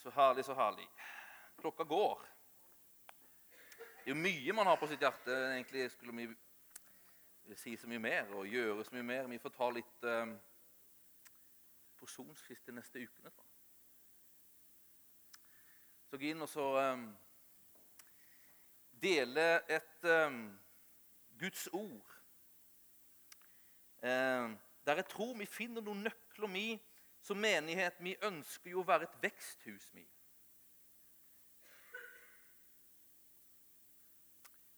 [0.00, 0.88] Så herlig, så herlig.
[1.58, 2.20] Klokka går.
[3.76, 5.34] Det er jo mye man har på sitt hjerte.
[5.52, 9.28] Egentlig skulle vi si så mye mer og gjøre så mye mer.
[9.28, 10.32] Vi får ta litt eh,
[12.00, 13.32] porsjonsfisk de neste ukene.
[16.08, 17.04] Så gå inn og så eh,
[19.04, 20.40] dele et eh,
[21.44, 22.16] Guds ord.
[24.00, 26.68] Der jeg tror vi finner noen nøkler vi
[27.20, 29.90] som menighet Vi ønsker jo å være et veksthus.
[29.94, 30.06] vi.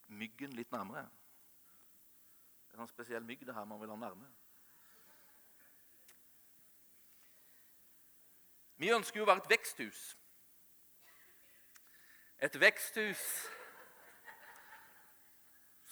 [0.06, 1.08] Myggen litt nærmere.
[2.68, 4.28] Det er en spesiell mygg det her man vil ha nærme.
[8.76, 9.98] Vi ønsker jo å være et veksthus.
[12.42, 13.24] Et veksthus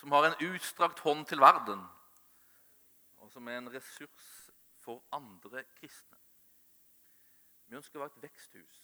[0.00, 1.84] som har en utstrakt hånd til verden,
[3.20, 4.30] og som er en ressurs
[4.80, 6.19] for andre kristne.
[7.70, 8.78] Vi ønsker å være et veksthus.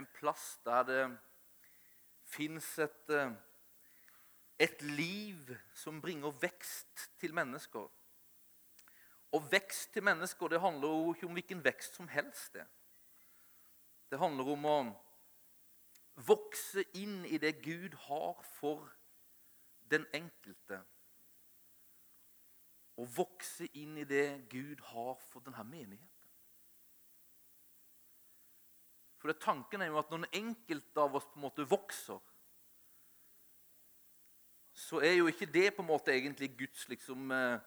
[0.00, 1.00] En plass der det
[2.24, 3.34] fins et, eh,
[4.58, 7.90] et liv som bringer vekst til mennesker.
[9.32, 12.54] Og vekst til mennesker det handler jo ikke om hvilken vekst som helst.
[12.54, 12.66] Det
[14.10, 14.96] Det handler om å
[16.14, 18.88] vokse inn i det Gud har for
[19.90, 20.80] den enkelte.
[22.96, 26.15] Å vokse inn i det Gud har for denne menigheten.
[29.26, 32.18] For det, Tanken er jo at når den enkelte av oss på en måte vokser,
[34.70, 37.58] så er jo ikke det på en måte egentlig Guds liksom, eh,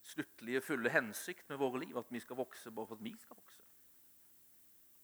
[0.00, 1.98] sluttelige, fulle hensikt med våre liv.
[1.98, 3.60] At vi skal vokse bare for at vi skal vokse.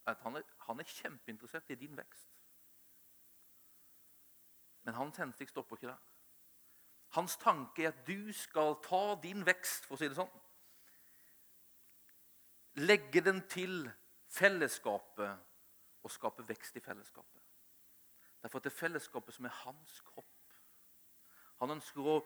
[0.07, 2.33] At han, er, han er kjempeinteressert i din vekst.
[4.83, 6.01] Men hans hensikt stopper ikke der.
[7.19, 10.33] Hans tanke er at du skal ta din vekst, for å si det sånn.
[12.89, 13.83] Legge den til
[14.33, 15.50] fellesskapet
[16.03, 17.43] og skape vekst i fellesskapet.
[18.43, 20.55] Derfor er det er fellesskapet som er hans kropp.
[21.61, 22.21] Han ønsker å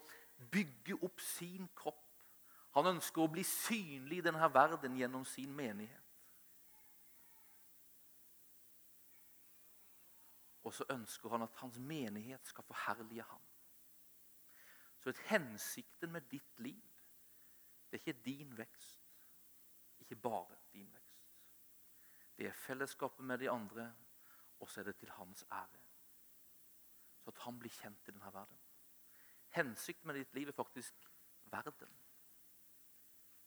[0.51, 2.03] bygge opp sin kropp.
[2.75, 6.01] Han ønsker å bli synlig i denne verden gjennom sin menighet.
[10.65, 13.43] Og så ønsker han at hans menighet skal forherlige ham.
[14.99, 16.83] Så et hensikten med ditt liv
[17.91, 19.03] det er ikke din vekst,
[20.01, 21.04] ikke bare din vekst.
[22.39, 23.93] Det er fellesskapet med de andre,
[24.61, 25.83] og så er det til hans ære.
[27.23, 28.59] Så at han blir kjent i denne verden.
[29.55, 30.95] Hensikten med ditt liv er faktisk
[31.51, 31.93] verden.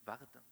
[0.07, 0.45] Verden.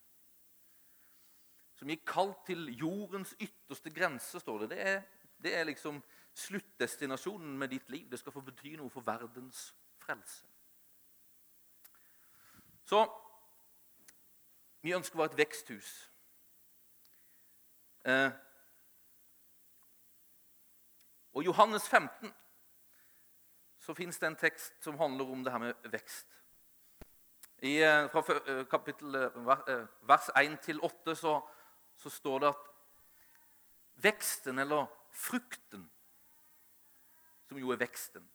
[1.76, 4.70] Som gir kalt til jordens ytterste grense, står det.
[4.70, 5.02] Det er,
[5.44, 6.04] det er liksom
[6.34, 8.10] sluttdestinasjonen med ditt liv.
[8.12, 9.70] Det skal få bety noe for verdens
[10.00, 10.48] frelse.
[12.86, 13.02] Så
[14.86, 15.94] vi ønsker å være et veksthus.
[18.06, 18.32] Eh,
[21.34, 22.34] og I Johannes 15
[23.80, 26.28] så fins det en tekst som handler om det her med vekst.
[27.58, 29.18] I, eh, fra eh, kapittel,
[30.02, 31.40] vers 1-8 så,
[31.96, 32.72] så står det at
[33.96, 35.90] veksten, eller frukten,
[37.48, 38.30] som jo er veksten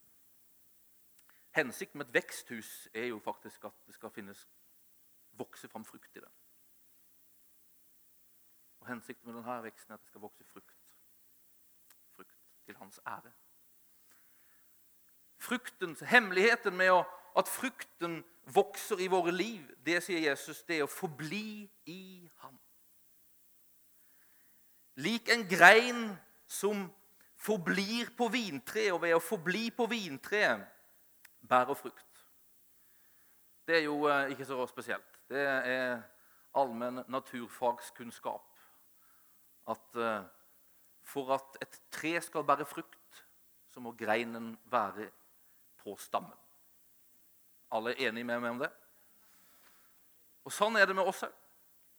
[1.50, 4.44] Hensikten med et veksthus er jo faktisk at det skal finnes
[5.34, 6.30] vokse fram frukt i det.
[8.80, 10.94] Og Hensikten med denne veksten er at det skal vokse frukt.
[12.16, 13.32] Frukt til hans ære.
[15.40, 17.02] Fruktens, Hemmeligheten med å,
[17.36, 18.20] at frukten
[18.54, 22.58] vokser i våre liv, det sier Jesus, det er å forbli i ham.
[25.00, 26.10] Lik en grein
[26.48, 26.88] som
[27.40, 30.66] forblir på vintreet, og ved å forbli på vintreet
[31.48, 32.06] bærer frukt.
[33.64, 35.20] Det er jo eh, ikke så spesielt.
[35.30, 36.00] Det er
[36.58, 38.49] allmenn naturfagskunnskap
[39.68, 40.24] at eh,
[41.02, 43.24] for at et tre skal bære frukt,
[43.70, 45.10] så må greinen være
[45.78, 46.36] på stammen.
[47.70, 48.70] Alle er enige med meg om det?
[50.44, 51.34] Og Sånn er det med oss òg.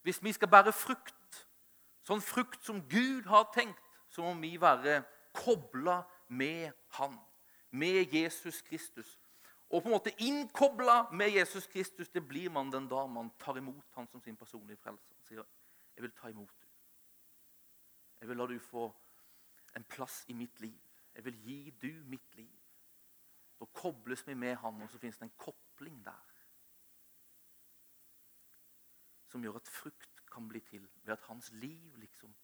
[0.02, 1.42] Hvis vi skal bære frukt,
[2.02, 3.78] sånn frukt som Gud har tenkt,
[4.10, 7.14] så må vi være kobla med Han,
[7.70, 9.18] med Jesus Kristus.
[9.70, 13.56] Og på en måte innkobla med Jesus Kristus det blir man den dag man tar
[13.56, 15.14] imot Han som sin personlige frelser.
[15.14, 15.44] Han sier,
[15.96, 16.61] 'Jeg vil ta imot.
[18.22, 18.84] Jeg vil la du få
[19.76, 20.78] en plass i mitt liv.
[21.14, 22.58] Jeg vil gi du mitt liv.'
[23.60, 26.32] Da kobles vi med Han, og så finnes det en kopling der
[29.32, 32.34] som gjør at frukt kan bli til ved at hans liv liksom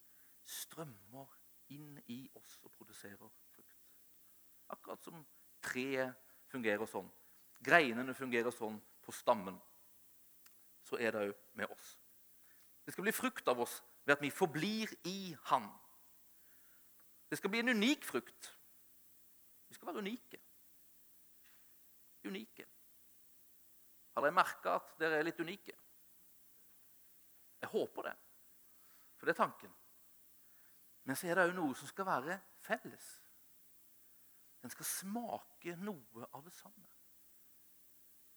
[0.45, 1.35] strømmer
[1.69, 3.77] inn i oss og produserer frukt.
[4.73, 5.27] Akkurat som
[5.61, 6.17] treet
[6.49, 7.11] fungerer sånn.
[7.65, 9.59] Greinene fungerer sånn på stammen.
[10.83, 11.99] Så er det òg med oss.
[12.85, 15.69] Det skal bli frukt av oss ved at vi forblir i Han.
[17.31, 18.59] Det skal bli en unik frukt.
[19.69, 20.41] Vi skal være unike.
[22.25, 22.65] Unike.
[24.15, 25.75] Har dere merka at dere er litt unike?
[27.61, 28.15] Jeg håper det,
[29.19, 29.75] for det er tanken.
[31.05, 33.11] Men så er det òg noe som skal være felles.
[34.63, 36.89] Den skal smake noe av det samme.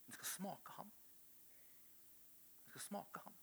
[0.03, 0.91] Den skal smake ham.
[2.63, 3.40] Den skal smake ham.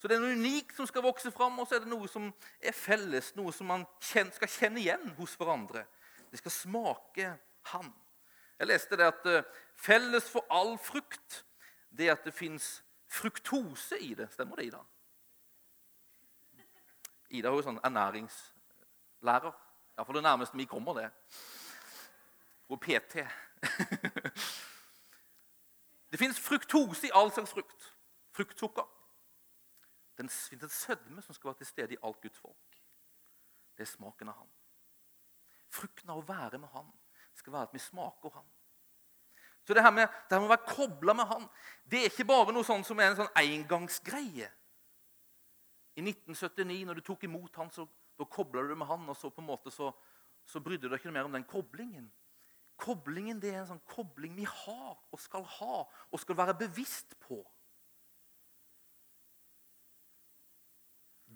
[0.00, 2.30] Så det er noe unikt som skal vokse fram, og så er det noe som
[2.56, 3.34] er felles.
[3.36, 5.84] Noe som man skal kjenne igjen hos hverandre.
[6.30, 7.34] Det skal smake
[7.74, 7.90] han.
[8.60, 9.44] Jeg leste det at eh,
[9.76, 11.42] felles for all frukt
[11.90, 14.28] det er at det fins fruktose i det.
[14.32, 14.80] Stemmer det, Ida?
[17.30, 19.56] Ida er jo sånn ernæringslærer.
[19.96, 21.08] Iallfall det nærmeste vi kommer det.
[22.70, 23.26] Er PT.
[26.10, 27.90] det fins fruktose i all slags frukt.
[28.32, 28.88] Fruktsukker.
[30.20, 32.80] Det fins en sødme som skal være til stede i alt Guds folk.
[33.76, 34.50] Det er smaken av Han.
[35.70, 36.90] Frukten av å være med Han
[37.34, 38.48] skal være at vi smaker Han.
[39.64, 41.44] Så det her med, det her med å være kobla med han,
[41.84, 44.48] det er ikke bare noe sånn som er en sånn engangsgreie.
[46.00, 47.84] I 1979, når du tok imot han, så
[48.18, 49.90] da kobla du med han, og så på en måte så,
[50.48, 52.08] så brydde du deg ikke mer om den koblingen.
[52.80, 57.18] Koblingen det er en sånn kobling vi har og skal ha og skal være bevisst
[57.20, 57.42] på.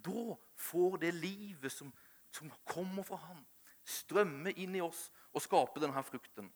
[0.04, 1.92] Da får det livet som,
[2.32, 3.40] som kommer fra ham,
[3.84, 6.50] strømme inn i oss og skape denne frukten.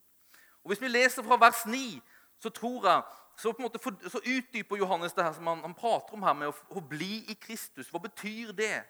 [0.62, 2.00] Og Hvis vi leser fra vers 9,
[2.38, 3.02] så tror jeg,
[3.38, 6.34] så, på en måte, så utdyper Johannes det her som han, han prater om her
[6.34, 7.90] med å, å, bli i Kristus.
[7.90, 8.82] Hva betyr det?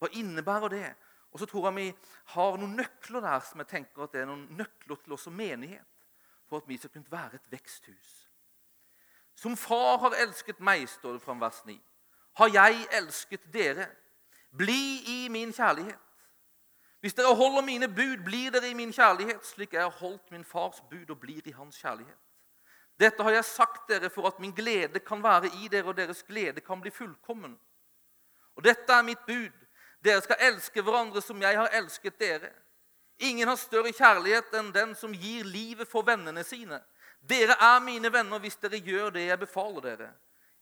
[0.00, 0.94] Hva innebærer det?
[1.32, 1.88] Og så tror jeg vi
[2.32, 5.36] har noen nøkler der som jeg tenker at det er noen nøkler til oss som
[5.36, 5.84] menighet.
[6.48, 8.12] For at vi skal kunne være et veksthus.
[9.36, 11.76] Som far har elsket meg, står det fra vers 9,
[12.34, 13.86] har jeg elsket dere.
[14.50, 16.00] Bli i min kjærlighet.
[17.00, 20.44] Hvis dere holder mine bud, blir dere i min kjærlighet, slik jeg har holdt min
[20.44, 22.20] fars bud og blir i hans kjærlighet.
[23.00, 26.22] Dette har jeg sagt dere for at min glede kan være i dere, og deres
[26.22, 27.58] glede kan bli fullkommen.
[28.56, 29.52] Og dette er mitt bud.
[30.04, 32.50] Dere skal elske hverandre som jeg har elsket dere.
[33.18, 36.80] Ingen har større kjærlighet enn den som gir livet for vennene sine.
[37.20, 40.08] Dere er mine venner hvis dere gjør det jeg befaler dere.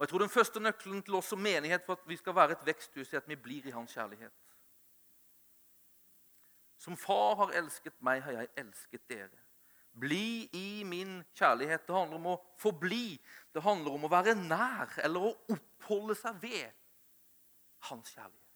[0.00, 2.54] Og jeg tror Den første nøkkelen til oss som menighet for at vi skal være
[2.56, 4.32] et veksthus, er at vi blir i Hans kjærlighet.
[6.80, 9.42] Som far har elsket meg, har jeg elsket dere.
[9.92, 11.84] Bli i min kjærlighet.
[11.84, 13.20] Det handler om å forbli.
[13.52, 16.72] Det handler om å være nær eller å oppholde seg ved
[17.90, 18.46] hans kjærlighet.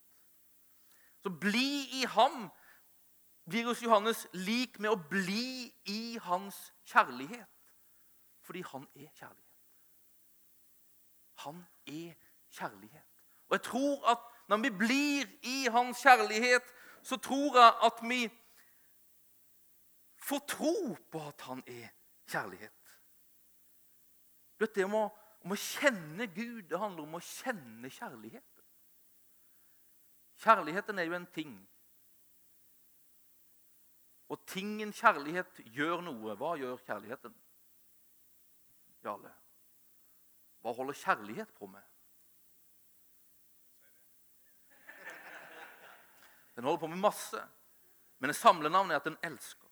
[1.21, 2.49] Så bli i ham
[3.45, 7.75] blir hos Johannes lik med å bli i hans kjærlighet.
[8.41, 9.44] Fordi han er kjærlighet.
[11.45, 12.15] Han er
[12.51, 13.25] kjærlighet.
[13.49, 18.23] Og jeg tror at når vi blir i hans kjærlighet, så tror jeg at vi
[20.17, 21.89] får tro på at han er
[22.29, 22.73] kjærlighet.
[24.61, 25.05] Det om å,
[25.45, 28.65] om å kjenne Gud det handler om å kjenne kjærligheten.
[30.41, 31.55] Kjærligheten er jo en ting.
[34.33, 36.37] Og tingen kjærlighet gjør noe.
[36.41, 37.35] Hva gjør kjærligheten?
[39.05, 39.31] Jarle,
[40.65, 41.83] hva holder kjærlighet på med?
[46.57, 47.43] Den holder på med masse.
[48.19, 49.69] Men det samlenavnet er at den elsker.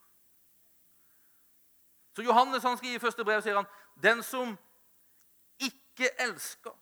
[2.12, 3.70] Så Johannes han skriver i første brev sier han,
[4.02, 4.52] den som
[5.64, 6.76] ikke elsker,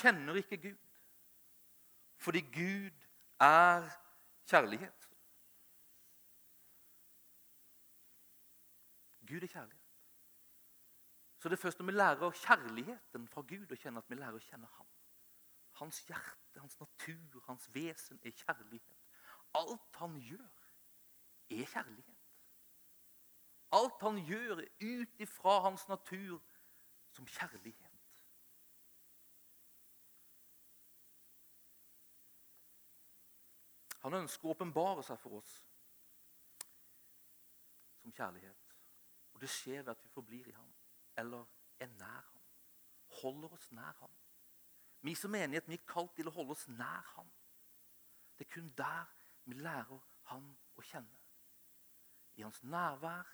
[0.00, 0.80] kjenner ikke Gud.
[2.16, 3.04] Fordi Gud
[3.40, 3.90] er
[4.48, 5.08] kjærlighet.
[9.28, 9.81] Gud er kjærlighet.
[11.42, 14.36] Så det er først når vi lærer kjærligheten fra Gud, og kjenner at vi lærer
[14.38, 14.86] å kjenne Ham.
[15.80, 19.00] Hans hjerte, hans natur, hans vesen er kjærlighet.
[19.58, 20.60] Alt han gjør,
[21.50, 22.28] er kjærlighet.
[23.74, 26.38] Alt han gjør, er ut ifra hans natur
[27.10, 27.98] som kjærlighet.
[34.06, 35.56] Han ønsker å åpenbare seg for oss
[37.98, 38.78] som kjærlighet.
[39.34, 40.71] Og det skjer ved at vi forblir i ham,
[41.16, 41.46] eller
[41.80, 42.42] er nær ham.
[43.22, 44.10] Holder oss nær ham.
[45.02, 47.30] Vi som menighet vi er kalt til å holde oss nær ham.
[48.38, 49.98] Det er kun der Vi lærer
[50.30, 50.44] ham
[50.78, 51.18] å kjenne.
[52.38, 53.26] I hans nærvær,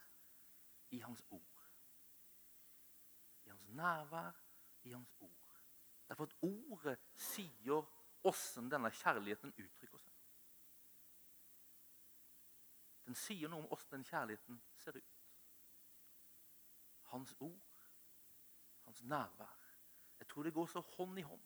[0.90, 1.64] i hans ord.
[3.44, 4.38] I hans nærvær,
[4.82, 5.60] i hans ord.
[6.08, 7.84] Derfor at ordet sier
[8.24, 10.14] åssen denne kjærligheten uttrykker seg.
[13.04, 15.14] Den sier noe om åssen den kjærligheten ser ut.
[17.12, 17.67] Hans ord,
[18.88, 19.56] hans nærvær.
[20.18, 21.42] Jeg tror det går så hånd i hånd.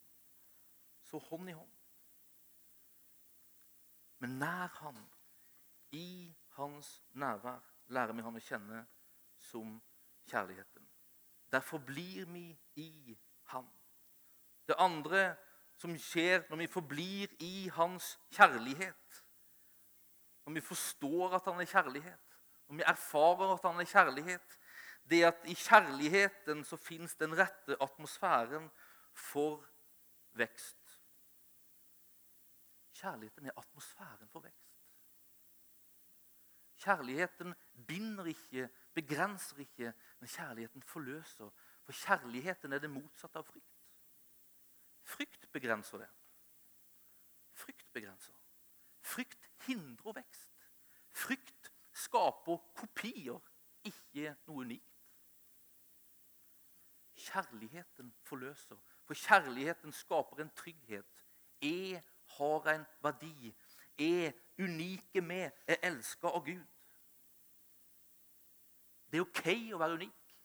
[1.03, 1.71] Så hånd i hånd.
[4.19, 4.99] Men nær han,
[5.91, 8.85] i hans nærvær, lærer vi han å kjenne
[9.51, 9.75] som
[10.31, 10.87] kjærligheten.
[11.53, 12.47] Derfor blir vi
[12.79, 13.17] i
[13.51, 13.67] han.
[14.69, 15.35] Det andre
[15.77, 19.23] som skjer når vi forblir i hans kjærlighet,
[20.47, 24.59] når vi forstår at han er kjærlighet, når vi erfarer at han er kjærlighet,
[25.13, 28.71] det at i kjærligheten så fins den rette atmosfæren
[29.13, 29.61] for
[30.39, 30.99] vekst.
[32.97, 34.73] Kjærligheten er atmosfæren for vekst.
[36.83, 37.55] Kjærligheten
[37.87, 41.51] binder ikke, begrenser ikke, men kjærligheten forløser.
[41.85, 43.79] For kjærligheten er det motsatte av frykt.
[45.03, 46.09] Frykt begrenser det.
[47.53, 48.35] Frykt begrenser.
[49.01, 50.71] Frykt hindrer vekst.
[51.11, 53.39] Frykt skaper kopier,
[53.85, 54.92] ikke noe unikt.
[57.23, 58.77] Kjærligheten forløser,
[59.07, 61.07] for kjærligheten skaper en trygghet.
[61.63, 62.03] Jeg
[62.37, 63.55] har en verdi.
[63.99, 66.65] Er unike med, er elska av Gud.
[69.13, 70.37] Det er OK å være unik.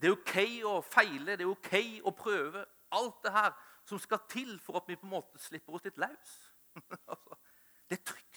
[0.00, 1.74] Det er OK å feile, det er OK
[2.08, 2.64] å prøve.
[2.96, 3.52] Alt det her
[3.84, 6.38] som skal til for at vi på en måte slipper oss litt løs.
[7.10, 7.36] Altså,
[7.90, 8.29] det er trygt.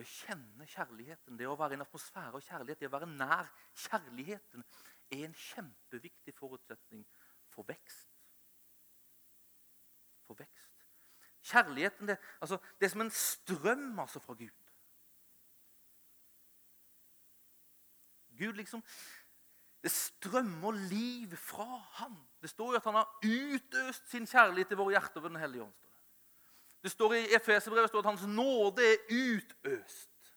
[0.00, 3.10] Det å kjenne kjærligheten, det å være i en atmosfære av kjærlighet, det å være
[3.10, 3.50] nær
[3.84, 4.64] kjærligheten,
[5.12, 7.04] er en kjempeviktig forutsetning
[7.52, 8.08] for vekst
[10.30, 10.86] for vekst.
[11.42, 14.56] Kjærligheten det, altså, det er som en strøm altså, fra Gud.
[18.38, 18.84] Gud liksom
[19.82, 22.16] Det strømmer liv fra ham.
[22.42, 25.62] Det står jo at han har utøst sin kjærlighet i våre hjerter ved Den hellige
[25.64, 25.86] ånd.
[26.82, 30.34] Det står i Efeserbrevet at hans nåde er utøst.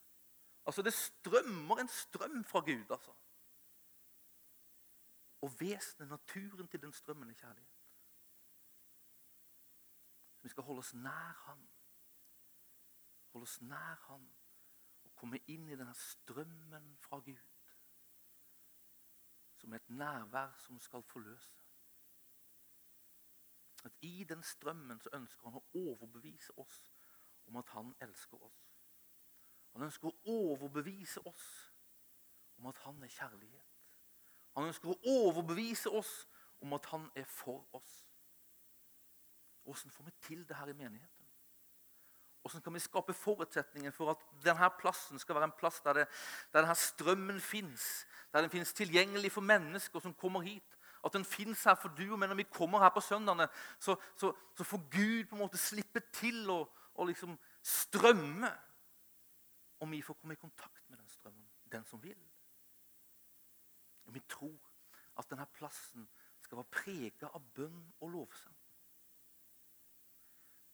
[0.66, 2.92] Altså Det strømmer en strøm fra Gud.
[2.92, 3.14] altså.
[5.42, 7.74] Og vesenet, naturen til den strømmen, er kjærlighet.
[10.42, 11.70] Vi skal holde oss nær Han.
[13.32, 14.34] Holde oss nær Han
[15.04, 17.50] og komme inn i denne strømmen fra Gud.
[19.56, 21.63] Som et nærvær som skal forløse.
[23.84, 26.78] At I den strømmen så ønsker han å overbevise oss
[27.48, 28.62] om at han elsker oss.
[29.74, 31.48] Han ønsker å overbevise oss
[32.58, 33.74] om at han er kjærlighet.
[34.54, 36.14] Han ønsker å overbevise oss
[36.62, 38.04] om at han er for oss.
[39.64, 41.28] Hvordan får vi til det her i menigheten?
[42.44, 46.08] Hvordan kan vi skape forutsetningen for at denne plassen skal være en plass der, det,
[46.52, 48.06] der denne strømmen fins?
[48.34, 50.78] Der den fins tilgjengelig for mennesker som kommer hit?
[51.04, 53.48] At den fins her for du og meg når vi kommer her på søndagene.
[53.80, 58.52] Så, så, så, får Gud på en måte slippe til og, og liksom strømme.
[59.80, 62.20] Og vi får komme i kontakt med den strømmen, den som vil.
[64.06, 64.56] Og vi tror
[65.20, 66.08] at denne plassen
[66.42, 68.56] skal være prega av bønn og lovsang.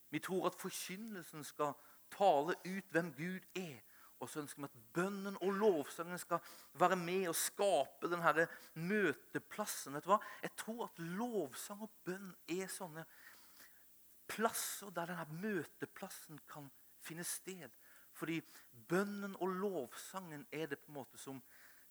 [0.09, 1.73] Vi tror at forkynnelsen skal
[2.11, 3.81] tale ut hvem Gud er.
[4.19, 6.43] Og så ønsker vi at bønnen og lovsangen skal
[6.79, 9.95] være med og skape denne møteplassen.
[9.95, 10.19] Vet du hva?
[10.43, 13.05] Jeg tror at lovsang og bønn er sånne
[14.29, 16.67] plasser der denne møteplassen kan
[17.05, 17.71] finne sted.
[18.19, 18.41] Fordi
[18.89, 21.39] bønnen og lovsangen er det på en måte som,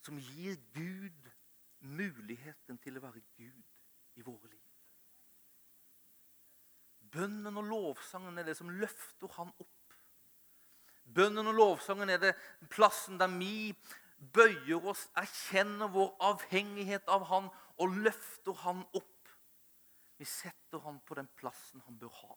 [0.04, 1.32] som gir Gud
[1.80, 4.64] muligheten til å være Gud i våre liv.
[7.08, 9.77] Bønnen og lovsangen er det som løfter han opp.
[11.14, 12.34] Bønnen og lovsangen er det
[12.70, 13.72] plassen der vi
[14.18, 17.48] bøyer oss, erkjenner vår avhengighet av han
[17.78, 19.32] og løfter han opp.
[20.18, 22.36] Vi setter han på den plassen han bør ha.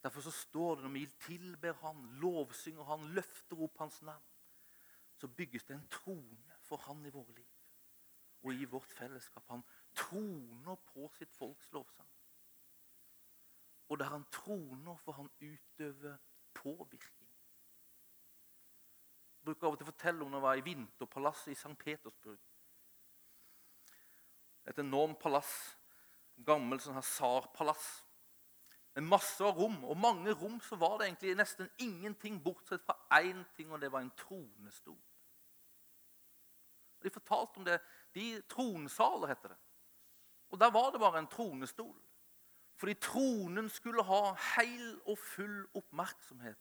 [0.00, 4.28] Derfor så står det når vi tilber han, lovsynger han, løfter opp hans navn,
[5.20, 7.48] så bygges det en trone for han i våre liv
[8.40, 9.44] og i vårt fellesskap.
[9.52, 12.08] Han troner på sitt folks lovsang.
[13.90, 16.16] Og der han troner, for han utøver
[16.54, 17.30] påvirkning.
[19.40, 21.74] Jeg bruker av og til å fortelle om da jeg var i Vinterpalasset i St.
[21.80, 22.38] Petersburg.
[24.68, 25.54] Et enormt palass.
[26.46, 27.88] Gammelt sånn her tsarpalass.
[28.94, 29.78] Med masse av rom.
[29.88, 33.90] Og mange rom så var det egentlig nesten ingenting bortsett fra én ting, og det
[33.92, 34.98] var en tronestol.
[37.00, 37.80] De fortalte om det.
[38.14, 39.58] De Tronsaler heter det.
[40.50, 41.96] Og der var det bare en tronestol.
[42.80, 44.20] Fordi tronen skulle ha
[44.54, 46.60] heil og full oppmerksomhet.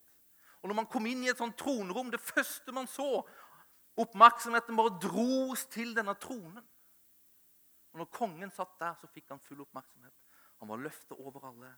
[0.60, 3.08] Og når man kom inn i et sånt tronrom, det første man så
[4.00, 6.64] Oppmerksomheten bare dros til denne tronen.
[7.92, 10.16] Og når kongen satt der, så fikk han full oppmerksomhet.
[10.62, 11.72] Han var løftet over alle,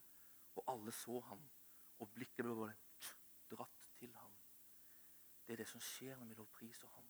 [0.56, 1.42] og alle så ham.
[2.00, 2.76] Og blikket ble bare
[3.50, 4.36] dratt til ham.
[5.48, 7.10] Det er det som skjer når vi lovpriser ham.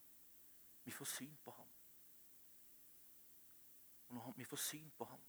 [0.83, 1.69] Vi får syn på ham.
[4.07, 5.23] Og når vi får syn på ham,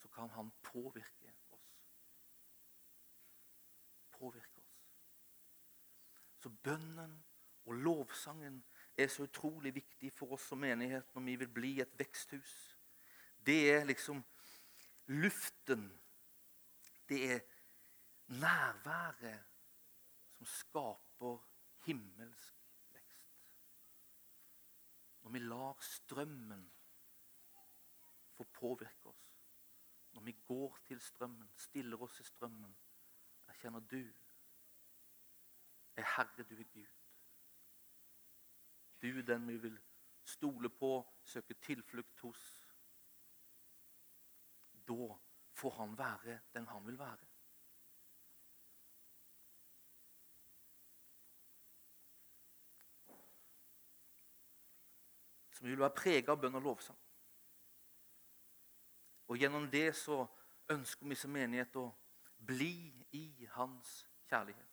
[0.00, 1.68] så kan han påvirke oss.
[4.10, 4.86] Påvirke oss.
[6.40, 7.24] Så bønnen
[7.64, 8.64] og lovsangen
[8.96, 12.54] er så utrolig viktig for oss som menighet når vi vil bli et veksthus.
[13.46, 14.24] Det er liksom
[15.06, 15.86] luften.
[17.08, 17.40] Det er
[18.40, 19.44] nærværet
[20.38, 21.38] som skaper
[21.86, 22.54] himmelsk
[22.94, 23.32] vekst.
[25.22, 26.70] Når vi lar strømmen
[28.36, 29.29] få påvirke oss.
[30.12, 32.74] Når vi går til strømmen, stiller oss i strømmen,
[33.48, 34.02] erkjenner du
[35.96, 36.86] er Herre, du er Gud.
[39.02, 39.80] Du den vi vil
[40.24, 40.92] stole på,
[41.24, 42.44] søke tilflukt hos.
[44.88, 45.16] Da
[45.52, 47.26] får han være den han vil være.
[55.50, 56.99] Som vil være prega av bønn og lovsang.
[59.30, 60.24] Og gjennom det så
[60.70, 61.86] ønsker vi som menighet å
[62.42, 64.66] bli i hans kjærlighet.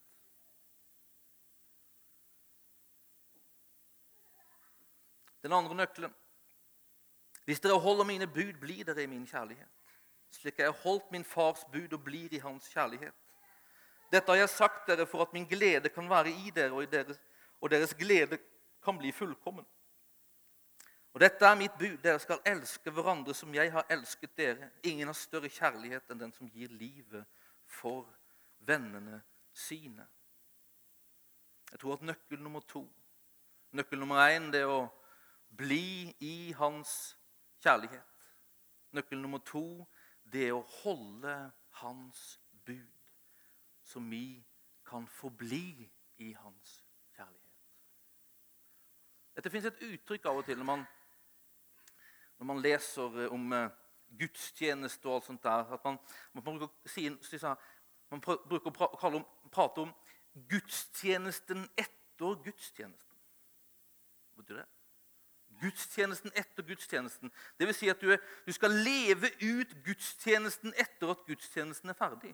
[5.45, 6.15] Den andre nøkkelen.
[7.45, 9.93] Hvis dere holder mine bud, blir dere i min kjærlighet.
[10.33, 13.13] Slik jeg har holdt min fars bud og blir i hans kjærlighet.
[14.11, 16.91] Dette har jeg sagt dere for at min glede kan være i dere, og, i
[16.91, 17.21] deres,
[17.61, 18.41] og deres glede
[18.83, 19.65] kan bli fullkommen.
[21.17, 21.95] Og dette er mitt bud.
[21.97, 24.67] Dere skal elske hverandre som jeg har elsket dere.
[24.86, 27.24] Ingen har større kjærlighet enn den som gir livet
[27.65, 28.03] for
[28.70, 30.03] vennene sine.
[31.72, 32.83] Jeg tror at nøkkel nummer to
[33.74, 34.83] Nøkkel nummer én det er å
[35.57, 36.92] bli i hans
[37.65, 38.13] kjærlighet.
[38.94, 39.63] Nøkkel nummer to
[40.22, 41.33] det er å holde
[41.81, 42.22] hans
[42.65, 43.09] bud,
[43.83, 44.37] så vi
[44.85, 45.89] kan forbli
[46.22, 46.77] i hans
[47.18, 47.65] kjærlighet.
[49.33, 50.85] Dette fins et uttrykk av og til når man,
[52.37, 53.69] når man leser eh, om eh,
[54.19, 55.73] gudstjeneste og alt sånt der.
[55.73, 56.00] at Man,
[56.33, 57.09] man bruker, si,
[58.11, 59.21] man bruker å
[59.51, 59.93] prate om
[60.50, 63.21] gudstjenesten etter gudstjenesten.
[64.33, 64.67] Hva betyr det?
[65.61, 67.31] gudstjenesten etter gudstjenesten.
[67.59, 68.11] Det vil si at du,
[68.45, 72.33] du skal leve ut gudstjenesten etter at gudstjenesten er ferdig.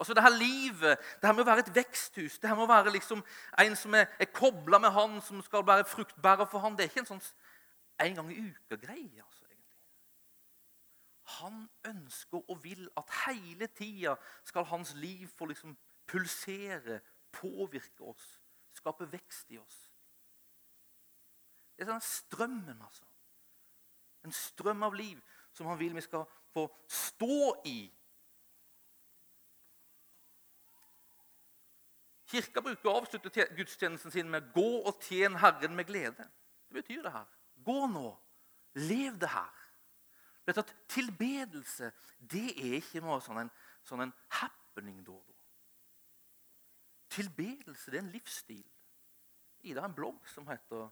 [0.00, 2.70] Altså det her livet, det her med å være et veksthus, det her med å
[2.70, 3.20] være liksom
[3.60, 6.92] en som er, er kobla med han, som skal være fruktbærer for han, det er
[6.92, 7.26] ikke en sånn
[8.06, 9.22] en gang i uka-greie.
[9.22, 9.78] altså egentlig.
[11.40, 17.00] Han ønsker og vil at hele tida skal hans liv få liksom pulsere,
[17.32, 18.40] påvirke oss,
[18.72, 19.78] skape vekst i oss.
[21.76, 23.06] Det er sånn strømmen, altså.
[24.24, 25.20] En strøm av liv
[25.56, 27.78] som han vil vi skal få stå i.
[32.30, 36.28] Kirka bruker å avslutte gudstjenesten sin med 'gå og tjen Herren med glede'.
[36.68, 37.39] Det betyr det her.
[37.64, 38.08] Gå nå.
[38.74, 39.56] Lev det her.
[40.46, 43.50] Vet at Tilbedelse det er ikke noe sånn en,
[43.86, 45.36] sånn en happening da og da.
[47.10, 48.66] Tilbedelse det er en livsstil.
[49.66, 50.88] Ida har en blogg som heter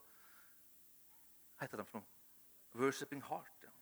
[1.58, 2.08] heter den for noe?
[2.78, 3.64] Worshipping Heart.
[3.64, 3.72] Ja.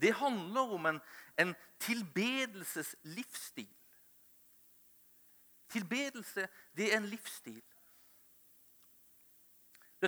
[0.00, 1.00] Det handler om en,
[1.38, 3.74] en tilbedelseslivsstil.
[5.68, 7.62] Tilbedelse, det er en livsstil.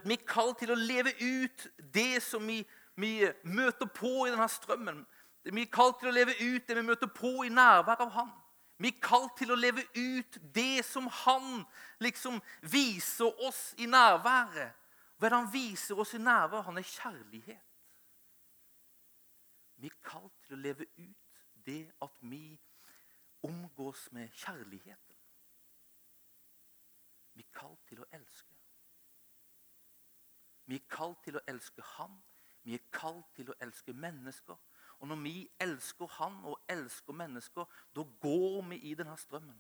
[0.05, 2.61] Vi er kalt til å leve ut det som vi,
[2.95, 5.05] vi møter på i denne strømmen.
[5.49, 8.35] Vi er kalt til å leve ut det vi møter på i nærvær av Han.
[8.79, 11.65] Vi er kalt til å leve ut det som Han
[12.05, 14.77] liksom viser oss i nærværet.
[15.19, 16.63] Hva er det han viser oss i nærvær?
[16.69, 17.65] Han er kjærlighet.
[19.79, 22.59] Vi er kalt til å leve ut det at vi
[23.43, 25.19] omgås med kjærligheten.
[27.35, 28.48] Vi er kalt til å elske.
[30.69, 32.19] Vi er kalt til å elske Han.
[32.63, 34.57] Vi er kalt til å elske mennesker.
[34.99, 37.65] Og når vi elsker Han og elsker mennesker,
[37.97, 39.57] da går vi i denne strømmen.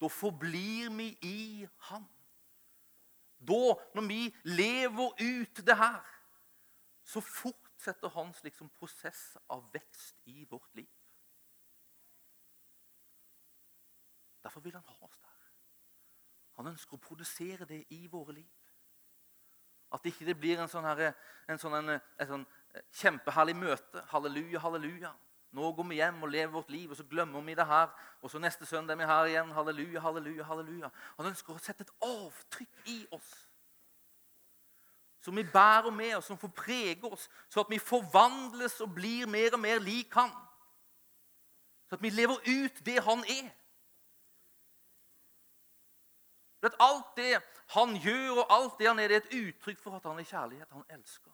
[0.00, 2.08] Da forblir vi i Han.
[3.40, 6.02] Da, når vi lever ut det her,
[7.04, 10.90] så fortsetter hans liksom, prosess av vekst i vårt liv.
[14.42, 15.38] Derfor vil han ha oss der.
[16.58, 18.59] Han ønsker å produsere det i våre liv.
[19.92, 21.12] At ikke det blir en sånn, her,
[21.50, 22.46] en sånn, en, en sånn
[22.94, 24.02] Kjempeherlig møte.
[24.12, 25.10] Halleluja, halleluja.
[25.58, 27.88] Nå går vi hjem og lever vårt liv, og så glemmer vi det her.
[28.22, 29.50] Og så neste søndag er vi her igjen.
[29.56, 30.90] Halleluja, halleluja, halleluja.
[31.16, 33.32] Han ønsker å sette et avtrykk i oss.
[35.20, 39.26] Som vi bærer med oss, som får prege oss, så at vi forvandles og blir
[39.28, 40.30] mer og mer lik Han.
[41.90, 43.50] Så at vi lever ut det Han er.
[46.60, 47.42] For Alt det
[47.74, 50.28] han gjør, og alt det han er, det er et uttrykk for at han er
[50.28, 50.68] kjærlighet.
[50.70, 51.30] Han elsker.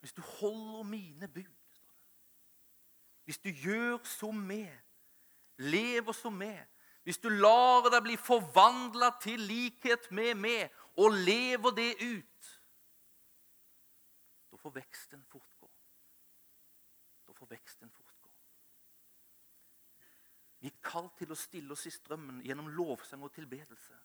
[0.00, 1.80] Hvis du holder mine bud
[3.24, 4.72] Hvis du gjør som meg,
[5.56, 6.66] lever som meg
[7.02, 12.50] Hvis du lar deg bli forvandla til likhet med meg og lever det ut
[14.50, 15.68] Da får veksten fortgå.
[17.26, 17.90] Da får veksten.
[20.64, 23.98] Vi er kalt til å stille oss i strømmen gjennom lovsang og tilbedelse.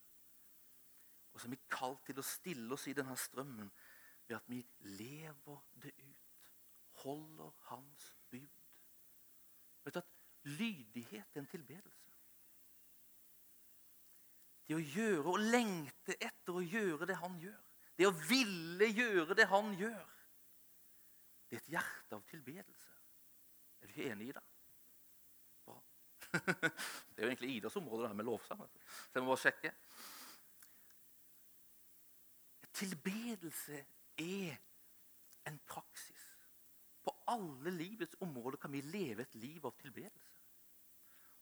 [1.31, 3.69] Og så er vi kalt til å stille oss i denne strømmen
[4.27, 4.59] ved at vi
[4.99, 6.49] lever det ut.
[7.05, 8.59] Holder Hans bud.
[9.85, 10.11] Vet du at
[10.49, 12.11] Lydighet er en tilbedelse.
[14.67, 17.57] Det å gjøre og lengte etter å gjøre det han gjør.
[17.95, 20.13] Det å ville gjøre det han gjør.
[21.47, 22.95] Det er et hjerte av tilbedelse.
[23.79, 24.48] Er du ikke enig i det?
[27.13, 28.59] Det er jo egentlig Idas område, det her med lovsang.
[28.87, 29.71] Så jeg må bare sjekke.
[32.73, 33.85] Tilbedelse
[34.17, 34.57] er
[35.47, 36.25] en praksis.
[37.03, 40.35] På alle livets områder kan vi leve et liv av tilbedelse.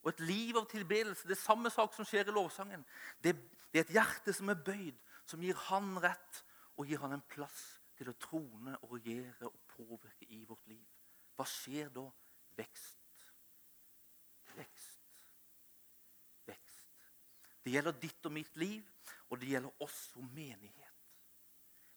[0.03, 2.85] Og et liv av tilbedelse, det er samme sak som skjer i lovsangen.
[3.23, 3.33] Det,
[3.73, 6.43] det er et hjerte som er bøyd, som gir Han rett
[6.77, 10.85] og gir Han en plass til å trone og regjere og påvirke i vårt liv.
[11.35, 12.05] Hva skjer da?
[12.57, 12.97] Vekst.
[14.55, 14.97] Vekst.
[17.67, 18.83] Det gjelder ditt og mitt liv,
[19.27, 20.93] og det gjelder oss som menighet.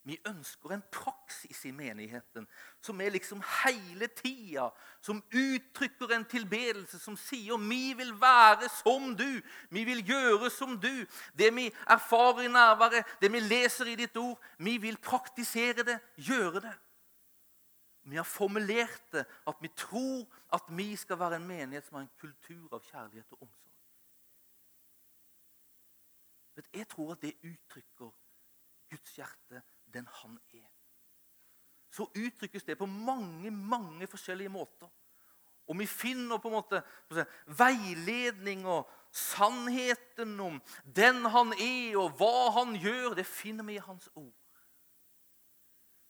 [0.03, 2.47] Vi ønsker en praksis i menigheten
[2.83, 4.71] som er liksom hele tida,
[5.05, 10.81] som uttrykker en tilbedelse som sier 'Vi vil være som du', 'Vi vil gjøre som
[10.81, 11.07] du'.
[11.39, 16.01] Det vi erfarer i nærværet, det vi leser i ditt ord, vi vil praktisere det,
[16.17, 16.79] gjøre det.
[18.03, 22.03] Vi har formulert det at vi tror at vi skal være en menighet som har
[22.03, 23.70] en kultur av kjærlighet og omsorg.
[26.73, 28.11] Jeg tror at det uttrykker
[28.91, 29.63] Guds hjerte,
[29.95, 30.69] den han er.
[31.91, 34.89] Så uttrykkes det på mange mange forskjellige måter.
[35.67, 36.83] Og vi finner på en måte
[37.47, 40.63] veiledning og sannheten om
[40.97, 43.15] den han er, og hva han gjør.
[43.15, 44.35] Det finner vi i hans ord.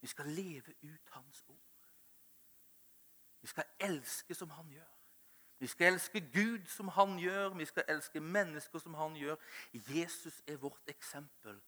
[0.00, 1.60] Vi skal leve ut hans ord.
[3.40, 4.99] Vi skal elske som han gjør.
[5.60, 7.48] Vi skal elske Gud som han gjør.
[7.48, 9.36] Vi skal elske mennesker som han gjør.
[9.72, 11.60] Jesus er vårt eksempel.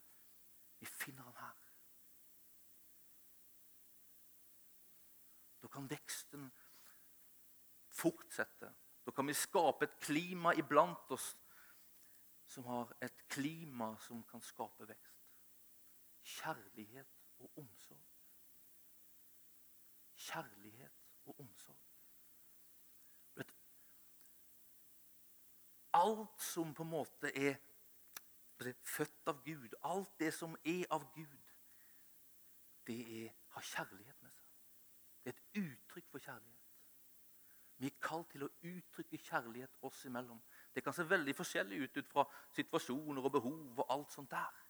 [0.79, 1.59] Vi finner han her.
[5.61, 6.49] Da kan veksten
[7.87, 8.73] fortsette.
[9.05, 11.35] Da kan vi skape et klima iblant oss
[12.49, 15.21] som har et klima som kan skape vekst.
[16.23, 18.03] Kjærlighet og omsorg.
[20.15, 21.82] Kjærlighet og omsorg.
[25.93, 27.59] Alt som på en måte er
[28.87, 31.53] født av Gud, alt det som er av Gud,
[32.87, 34.49] det er, har kjærlighet med seg.
[35.23, 36.53] Det er et uttrykk for kjærlighet.
[37.79, 40.39] Vi er kalt til å uttrykke kjærlighet oss imellom.
[40.73, 42.23] Det kan se veldig forskjellig ut ut fra
[42.55, 44.61] situasjoner og behov og alt sånt der.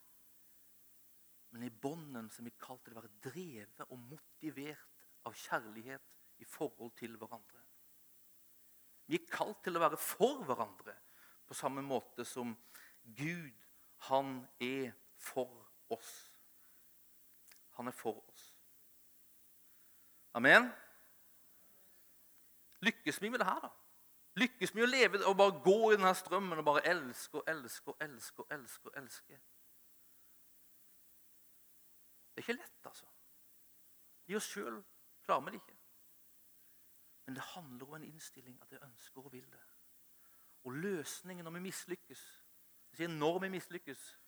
[1.53, 6.47] Men i bånden er vi kalt til å være drevet og motivert av kjærlighet i
[6.49, 7.61] forhold til hverandre.
[9.05, 10.95] Vi er kalt til å være for hverandre
[11.47, 12.55] på samme måte som
[13.03, 13.51] Gud,
[14.09, 15.49] han er for
[15.89, 16.33] oss.
[17.77, 18.49] Han er for oss.
[20.33, 20.71] Amen.
[22.81, 23.69] Lykkes vi med det her, da?
[24.35, 27.93] Lykkes vi å leve og bare gå i denne strømmen og bare elske og elske
[27.93, 28.89] og elske og elske?
[28.89, 29.39] og elske?
[32.33, 33.05] Det er ikke lett, altså.
[34.25, 34.79] I oss sjøl
[35.21, 35.77] klarer vi det ikke.
[37.25, 39.61] Men det handler om en innstilling at jeg ønsker og vil det.
[40.63, 42.23] Og løsningen når vi mislykkes
[42.99, 44.19] når vi mislykkes.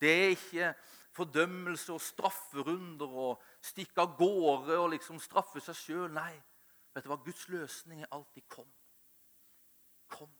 [0.00, 0.74] Det er ikke
[1.12, 6.08] fordømmelse og strafferunder og stikke av gårde og liksom straffe seg sjøl.
[6.12, 6.34] Nei,
[6.94, 7.20] vet du hva?
[7.24, 8.72] Guds løsning er alltid kom.
[10.08, 10.32] Kom.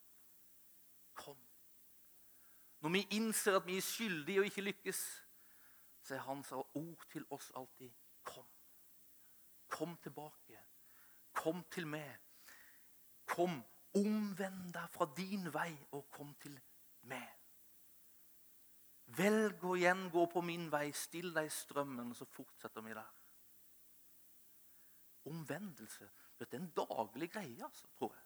[1.15, 1.39] Kom.
[2.81, 5.03] Når vi innser at vi er skyldige og ikke lykkes,
[6.03, 7.93] så er hans ord til oss alltid
[8.25, 8.49] kom.
[9.69, 10.59] Kom tilbake.
[11.33, 12.17] Kom til meg.
[13.27, 13.63] Kom,
[13.99, 16.55] omvend deg fra din vei og kom til
[17.11, 17.29] meg.
[19.17, 23.11] Velg å igjen gå på min vei, still deg i strømmen, så fortsetter vi der.
[25.29, 26.09] Omvendelse
[26.43, 28.25] det er en daglig greie, altså, tror jeg.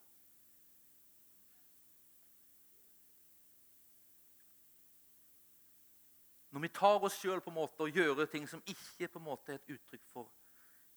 [6.51, 9.75] Når vi tar oss sjøl og gjør ting som ikke på en måte er et
[9.75, 10.33] uttrykk for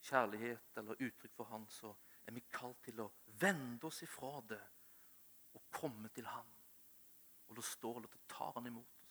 [0.08, 1.92] kjærlighet eller uttrykk for Han, så
[2.30, 3.10] er vi kalt til å
[3.42, 4.62] vende oss ifra det
[5.58, 6.50] og komme til Han.
[7.50, 9.08] Og da står det at tar Han imot oss.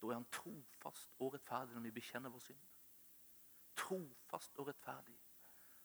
[0.00, 2.62] Da er Han trofast og rettferdig når vi bekjenner vår synd.
[3.76, 5.18] Trofast og rettferdig,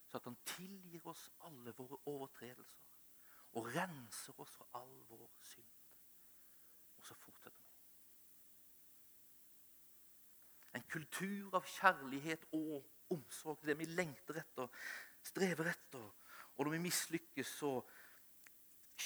[0.07, 2.83] så at Han tilgir oss alle våre overtredelser
[3.55, 5.75] og renser oss fra all vår synd.
[6.97, 7.73] Og så fortsetter vi.
[10.75, 12.83] En kultur av kjærlighet og
[13.15, 13.61] omsorg.
[13.67, 14.67] Det vi lengter etter,
[15.25, 16.05] strever etter.
[16.55, 17.71] Og når vi mislykkes, så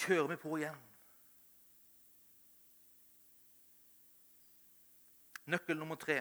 [0.01, 0.81] kjører vi på igjen.
[5.49, 6.19] Nøkkel nummer tre.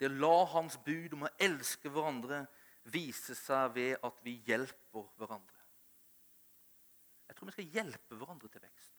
[0.00, 2.44] Det å la Hans bud om å elske hverandre
[2.92, 5.58] vise seg ved at vi hjelper hverandre.
[7.28, 8.96] Jeg tror vi skal hjelpe hverandre til vekst.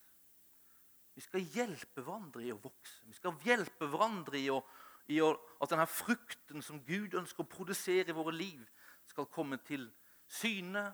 [1.17, 3.01] Vi skal hjelpe hverandre i å vokse.
[3.09, 4.61] Vi skal hjelpe hverandre i, å,
[5.07, 8.61] i at denne frukten som Gud ønsker å produsere i våre liv,
[9.05, 9.89] skal komme til
[10.27, 10.85] syne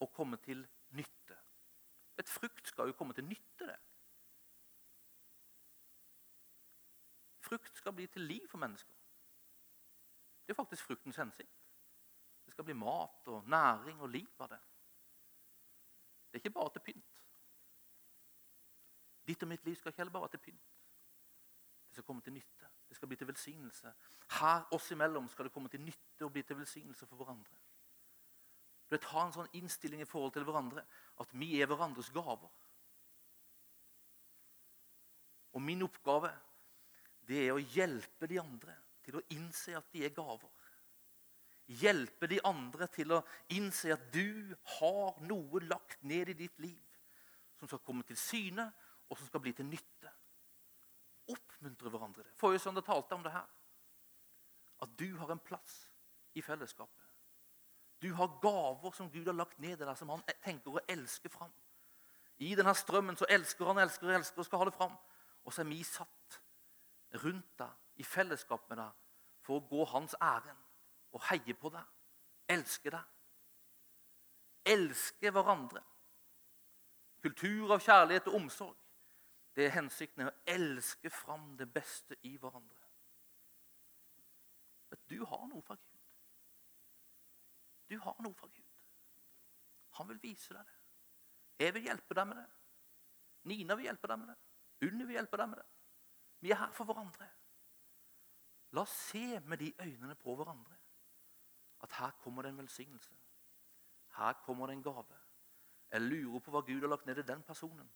[0.00, 0.62] og komme til
[0.96, 1.36] nytte.
[2.18, 3.66] Et frukt skal jo komme til nytte.
[3.66, 3.78] det.
[7.40, 8.94] Frukt skal bli til liv for mennesker.
[10.46, 11.62] Det er faktisk fruktens hensikt.
[12.44, 14.60] Det skal bli mat og næring og liv av det.
[16.30, 17.22] Det er ikke bare til pynt.
[19.26, 20.75] Ditt og mitt liv skal ikke heller bare være til pynt.
[21.96, 22.66] Det skal komme til nytte.
[22.88, 23.92] Det skal bli til velsignelse.
[24.36, 27.56] Her oss imellom skal det komme til nytte og bli til velsignelse for hverandre.
[28.84, 30.84] Du vet, Ha en sånn innstilling i forhold til hverandre
[31.24, 32.52] at vi er hverandres gaver.
[35.56, 36.34] Og min oppgave
[37.24, 40.52] det er å hjelpe de andre til å innse at de er gaver.
[41.80, 43.22] Hjelpe de andre til å
[43.56, 47.00] innse at du har noe lagt ned i ditt liv
[47.56, 48.68] som skal komme til syne,
[49.08, 50.12] og som skal bli til nytte.
[51.66, 52.24] Oppmuntre hverandre.
[52.34, 53.46] Forrige søndag talte om det her.
[54.82, 55.90] At du har en plass
[56.34, 57.02] i fellesskapet.
[58.02, 61.28] Du har gaver som Gud har lagt ned i deg, som han tenker å elske
[61.32, 61.50] fram.
[62.38, 64.94] I denne strømmen så elsker han, elsker elsker og skal ha det fram.
[65.44, 66.38] Og så er vi satt
[67.24, 69.02] rundt deg i fellesskap med deg
[69.42, 70.62] for å gå hans ærend
[71.16, 71.82] og heie på deg,
[72.52, 73.12] elske deg.
[74.66, 75.82] Elske hverandre.
[77.22, 78.85] Kultur av kjærlighet og omsorg.
[79.56, 82.82] Det er hensikten er å elske fram det beste i hverandre.
[84.92, 86.02] At du har noe fra Gud.
[87.88, 88.74] Du har noe fra Gud.
[89.96, 90.76] Han vil vise deg det.
[91.64, 92.48] Jeg vil hjelpe deg med det.
[93.48, 94.36] Nina vil hjelpe deg med det.
[94.86, 95.68] Unni vil hjelpe deg med det.
[96.44, 97.28] Vi er her for hverandre.
[98.76, 100.76] La oss se med de øynene på hverandre
[101.86, 103.14] at her kommer det en velsignelse.
[104.16, 105.20] Her kommer det en gave.
[105.92, 107.88] Jeg lurer på hva Gud har lagt ned i den personen.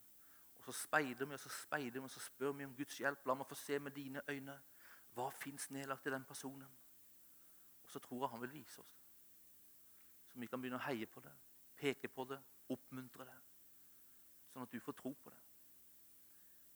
[0.60, 3.26] Og så speider vi og så speider vi og så spør vi om Guds hjelp.
[3.26, 4.56] La meg få se med dine øyne.
[5.16, 6.68] Hva fins nedlagt i den personen?
[7.82, 9.06] Og så tror jeg han vil vise oss det.
[10.28, 11.32] Så vi kan begynne å heie på det,
[11.80, 12.36] peke på det,
[12.68, 13.38] oppmuntre det.
[14.52, 15.40] Sånn at du får tro på det.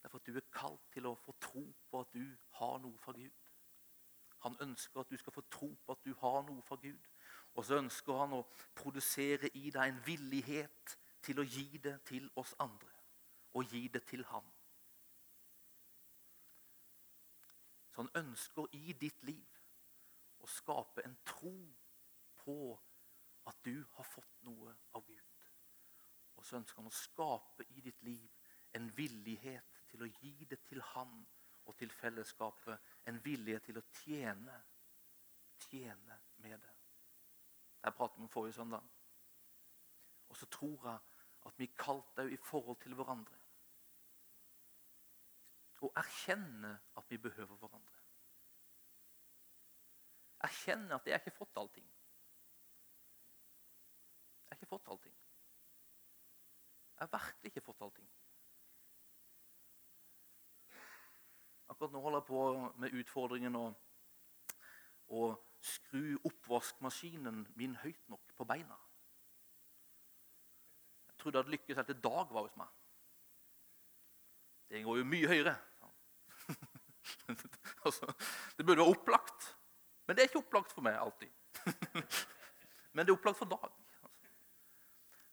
[0.03, 2.25] Derfor at du er kalt til å få tro på at du
[2.57, 3.53] har noe fra Gud.
[4.49, 7.13] Han ønsker at du skal få tro på at du har noe fra Gud.
[7.55, 8.43] Og så ønsker han å
[8.75, 12.94] produsere i deg en villighet til å gi det til oss andre
[13.55, 14.47] og gi det til ham.
[17.91, 19.61] Så han ønsker i ditt liv
[20.43, 21.55] å skape en tro
[22.43, 22.57] på
[23.47, 25.45] at du har fått noe av Gud.
[26.35, 28.27] Og så ønsker han å skape i ditt liv
[28.75, 31.21] en villighet til å gi det til ham
[31.65, 32.81] og til fellesskapet.
[33.07, 34.59] En villighet til å tjene.
[35.69, 36.75] Tjene med det.
[37.85, 38.83] Det pratet om forrige søndag.
[40.29, 40.99] Og så tror jeg
[41.47, 43.44] at vi er kalt òg i forhold til hverandre
[45.85, 48.01] å erkjenne at vi behøver hverandre.
[50.45, 51.87] Erkjenne at jeg har ikke fått allting.
[54.45, 55.17] Jeg har ikke fått allting.
[56.95, 58.11] Jeg har virkelig ikke fått allting.
[61.73, 62.43] Akkurat nå holder jeg på
[62.83, 63.65] med utfordringen å,
[65.09, 65.23] å
[65.65, 68.77] skru oppvaskmaskinen min høyt nok på beina.
[71.09, 72.69] Jeg trodde jeg hadde lykkes helt til Dag var hos meg.
[74.69, 75.55] Det går jo mye høyere.
[77.87, 78.13] altså,
[78.57, 79.57] det burde være opplagt.
[80.07, 81.31] Men det er ikke opplagt for meg alltid.
[82.93, 83.71] Men det er opplagt for Dag.
[84.03, 84.09] Altså.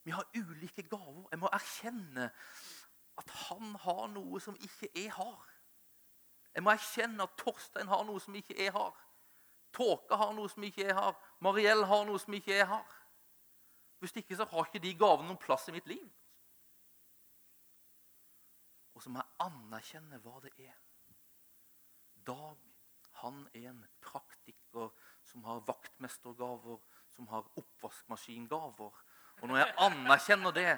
[0.04, 1.28] Vi har ulike gaver.
[1.32, 2.30] Jeg må erkjenne
[3.18, 5.48] at han har noe som ikke jeg har.
[6.56, 8.96] Jeg må erkjenne at Torstein har noe som ikke jeg har.
[9.72, 11.16] Tåke har noe som ikke jeg har.
[11.40, 12.98] Mariell har noe som ikke jeg har.
[14.02, 16.08] Hvis ikke så har ikke de gavene noen plass i mitt liv.
[18.96, 20.76] Og så må jeg anerkjenne hva det er.
[22.28, 22.58] Dag,
[23.22, 24.92] han er en praktiker
[25.24, 26.80] som har vaktmestergaver,
[27.10, 29.00] som har oppvaskmaskingaver.
[29.42, 30.70] Og når jeg anerkjenner det,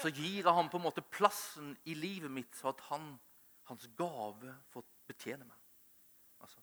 [0.00, 3.12] så gir jeg ham på en måte plassen i livet mitt, så at han,
[3.68, 5.56] hans gave får betjene meg.
[6.40, 6.62] Altså.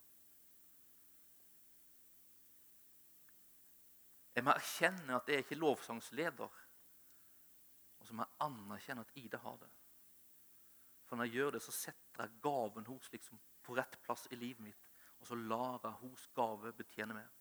[4.38, 6.64] Jeg må erkjenne at jeg er ikke lovsangsleder.
[7.98, 9.70] Og så må jeg anerkjenne at Ida har det.
[11.08, 14.40] For når jeg gjør det, så setter jeg gaven hos liksom på rett plass i
[14.40, 14.92] livet mitt.
[15.20, 17.34] Og så lar jeg hos gave betjene meg.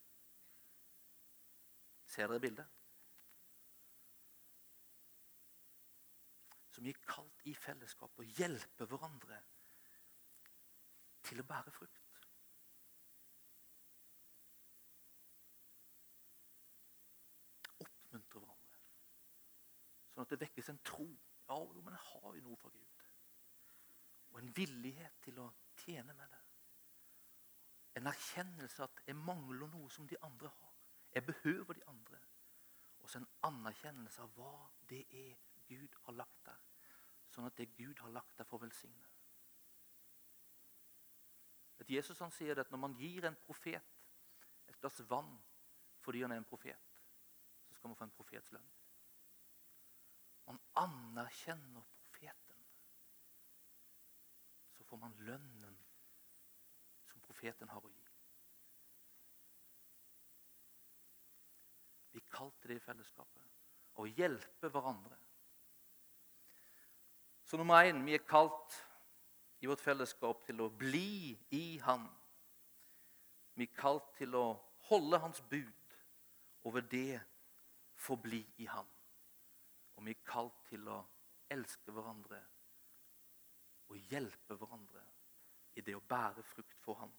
[2.07, 2.73] Ser dere bildet?
[6.75, 9.39] Som gir kalt i fellesskap og hjelper hverandre
[11.27, 12.03] til å bære frukt.
[17.83, 18.83] Oppmuntre hverandre.
[20.13, 21.09] Sånn at det vekkes en tro.
[21.47, 23.07] Ja, men jeg har jo noe fra Gud.
[24.33, 25.51] Og en villighet til å
[25.87, 26.43] tjene med det.
[27.97, 30.73] En erkjennelse at jeg mangler noe som de andre har.
[31.15, 32.21] Jeg behøver de andre.
[33.01, 34.55] Og så en anerkjennelse av hva
[34.91, 35.37] det er
[35.69, 36.59] Gud har lagt der.
[37.33, 39.13] Sånn at det Gud har lagt der, får velsigne.
[41.81, 43.95] At Jesus han sier at når man gir en profet
[44.67, 45.37] et glass vann
[46.03, 46.99] fordi han er en profet,
[47.67, 48.69] så skal man få en profets lønn.
[50.47, 52.61] Man anerkjenner profeten.
[54.77, 55.76] Så får man lønnen
[57.37, 58.03] profeten har å gi.
[62.17, 65.17] Vi kalte det i fellesskapet å hjelpe hverandre.
[67.47, 68.75] Så nummer én vi er kalt
[69.61, 72.07] i vårt fellesskap til å bli i Han.
[73.57, 74.47] Vi er kalt til å
[74.89, 75.97] holde Hans bud,
[76.65, 77.21] og ved det
[78.01, 78.89] forbli i Han.
[79.97, 81.03] Og vi er kalt til å
[81.53, 82.41] elske hverandre
[83.87, 85.05] og hjelpe hverandre
[85.79, 87.13] i det å bære frukt for Han.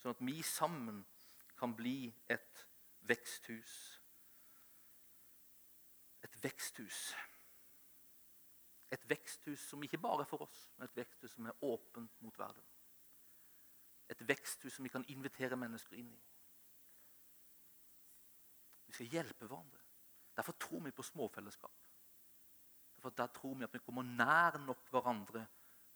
[0.00, 1.04] Sånn at vi sammen
[1.56, 2.66] kan bli et
[3.08, 3.72] veksthus.
[6.26, 7.00] Et veksthus
[8.94, 12.38] et veksthus som ikke bare er for oss, men et veksthus som er åpent mot
[12.38, 12.62] verden.
[14.08, 16.20] Et veksthus som vi kan invitere mennesker inn i.
[18.86, 19.82] Vi skal hjelpe hverandre.
[20.36, 21.74] Derfor tror vi på småfellesskap.
[22.94, 25.46] Derfor Der tror vi at vi kommer nær nok hverandre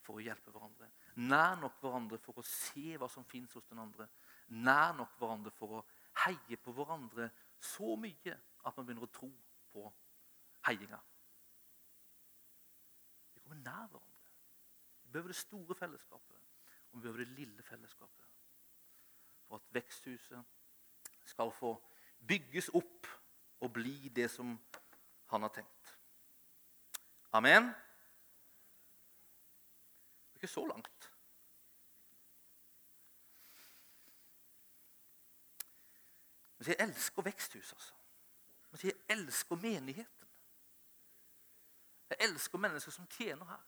[0.02, 0.90] for å hjelpe hverandre.
[1.16, 4.06] Nær nok hverandre for å se hva som fins hos den andre.
[4.48, 5.84] Nær nok hverandre for å
[6.24, 9.30] heie på hverandre så mye at man begynner å tro
[9.72, 9.86] på
[10.68, 11.00] heiinga
[13.50, 14.16] kommer nær hverandre.
[15.02, 16.36] Vi behøver det store fellesskapet,
[16.90, 18.26] og vi behøver det lille fellesskapet.
[19.48, 20.44] For at veksthuset
[21.24, 21.74] skal få
[22.26, 23.06] bygges opp
[23.60, 24.58] og bli det som
[25.26, 25.96] han har tenkt.
[27.32, 27.72] Amen.
[30.40, 31.12] Ikke så langt.
[36.58, 37.94] Men jeg elsker veksthus, altså.
[38.70, 40.26] Men jeg elsker menigheten'.
[42.10, 43.66] Jeg elsker mennesker som tjener her.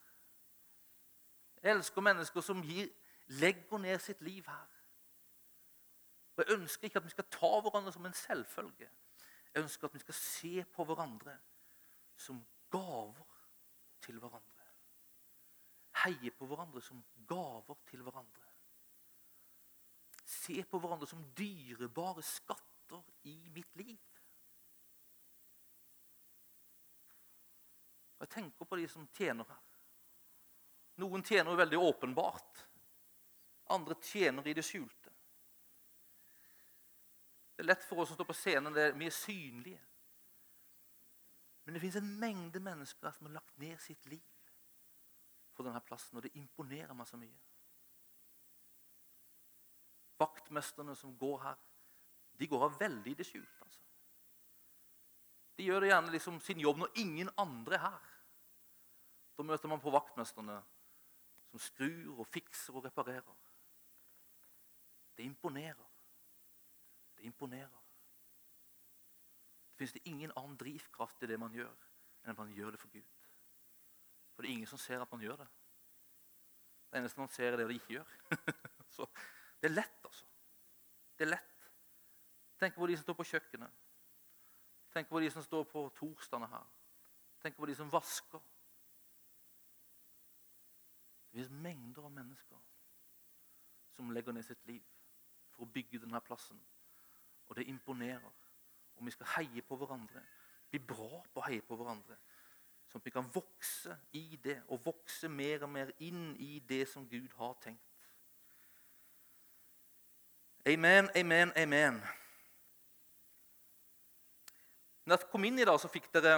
[1.63, 2.89] Jeg elsker mennesker som gir,
[3.27, 4.69] legger ned sitt liv her.
[6.37, 8.91] Og Jeg ønsker ikke at vi skal ta hverandre som en selvfølge.
[9.55, 11.39] Jeg ønsker at vi skal se på hverandre
[12.17, 13.39] som gaver
[14.01, 14.52] til hverandre.
[16.03, 18.49] Heie på hverandre som gaver til hverandre.
[20.27, 24.01] Se på hverandre som dyrebare skatter i mitt liv.
[28.19, 29.63] Og Jeg tenker på de som tjener her.
[31.03, 32.67] Noen tjener veldig åpenbart.
[33.75, 35.11] Andre tjener i det skjulte.
[37.53, 39.81] Det er lett for oss som står på scenen, det er mye synlige.
[41.65, 44.42] Men det fins en mengde mennesker som har lagt ned sitt liv
[45.53, 47.41] for denne plassen, og det imponerer meg så mye.
[50.23, 51.63] Vaktmesterne som går her,
[52.39, 53.65] de går av veldig i det skjulte.
[53.65, 53.81] altså.
[55.57, 58.09] De gjør det gjerne liksom sin jobb når ingen andre er her.
[59.37, 60.59] Da møter man på vaktmesterne
[61.51, 63.37] som skrur og fikser og reparerer.
[65.17, 65.89] Det imponerer.
[67.17, 67.81] Det imponerer.
[69.71, 71.89] Det fins ingen annen drivkraft i det man gjør,
[72.25, 73.22] enn at man gjør det for Gud.
[74.33, 75.49] For det er ingen som ser at man gjør det.
[76.91, 78.17] Det eneste man ser, er det de ikke gjør.
[78.97, 79.07] Så
[79.61, 80.27] det er lett, altså.
[81.19, 81.69] Det er lett.
[82.61, 83.79] Tenk på de som står på kjøkkenet.
[84.93, 86.67] Tenk på de som står på torsdagene her.
[87.43, 88.43] Tenk på de som vasker.
[91.25, 92.61] Det finnes mengder av mennesker
[93.97, 94.85] som legger ned sitt liv
[95.53, 96.61] for å bygge denne plassen.
[97.49, 98.33] Og det imponerer.
[98.97, 100.21] Og vi skal heie på hverandre.
[100.71, 102.19] Bli bra på å heie på hverandre.
[102.93, 106.83] Sånn at vi kan vokse i det, og vokse mer og mer inn i det
[106.91, 107.95] som Gud har tenkt.
[110.69, 111.97] Amen, amen, amen.
[115.09, 116.35] Når dere kom inn i dag, så fikk dere,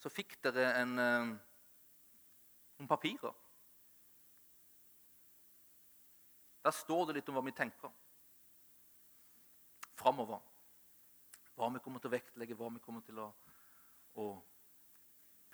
[0.00, 1.34] så fikk dere en, eh,
[2.80, 3.36] noen papirer.
[6.64, 7.92] Der står det litt om hva vi tenker
[10.00, 10.40] framover.
[11.54, 13.28] Hva vi kommer til å vektlegge, hva vi kommer til å,
[14.16, 14.26] å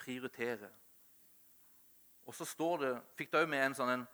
[0.08, 0.70] prioritere.
[2.28, 4.06] Og så står det, fikk det òg med en sånn en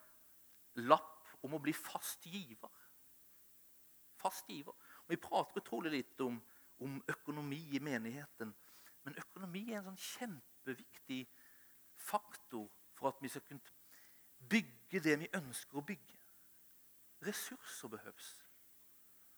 [0.91, 2.83] lapp om å bli fast giver.
[4.19, 4.75] Fast giver.
[5.05, 6.43] Og Vi prater utrolig litt om
[6.83, 8.55] om økonomi i menigheten.
[9.05, 11.21] Men økonomi er en sånn kjempeviktig
[12.09, 12.67] faktor
[12.97, 13.75] for at vi skal kunne
[14.51, 16.19] bygge det vi ønsker å bygge.
[17.25, 18.33] Ressurser behøves.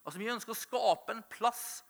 [0.04, 1.84] Altså, Vi ønsker å skape en plass